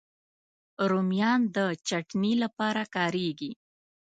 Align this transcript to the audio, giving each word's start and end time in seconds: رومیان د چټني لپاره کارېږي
رومیان 0.89 1.41
د 1.55 1.57
چټني 1.87 2.33
لپاره 2.43 2.83
کارېږي 2.95 3.51